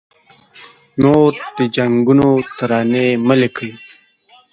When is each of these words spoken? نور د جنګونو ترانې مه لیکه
نور 1.03 1.31
د 1.57 1.59
جنګونو 1.75 2.29
ترانې 2.57 3.07
مه 3.27 3.35
لیکه 3.41 3.69